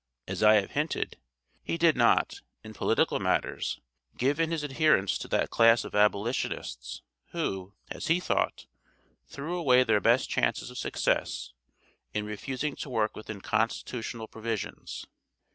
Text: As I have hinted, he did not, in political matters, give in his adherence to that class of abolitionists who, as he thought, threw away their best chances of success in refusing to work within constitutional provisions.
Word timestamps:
As 0.27 0.41
I 0.41 0.55
have 0.55 0.71
hinted, 0.71 1.19
he 1.61 1.77
did 1.77 1.95
not, 1.95 2.41
in 2.63 2.73
political 2.73 3.19
matters, 3.19 3.79
give 4.17 4.39
in 4.39 4.49
his 4.49 4.63
adherence 4.63 5.15
to 5.19 5.27
that 5.27 5.51
class 5.51 5.83
of 5.85 5.93
abolitionists 5.93 7.03
who, 7.33 7.75
as 7.91 8.07
he 8.07 8.19
thought, 8.19 8.65
threw 9.27 9.55
away 9.55 9.83
their 9.83 10.01
best 10.01 10.27
chances 10.27 10.71
of 10.71 10.79
success 10.79 11.53
in 12.15 12.25
refusing 12.25 12.75
to 12.77 12.89
work 12.89 13.15
within 13.15 13.41
constitutional 13.41 14.27
provisions. 14.27 15.05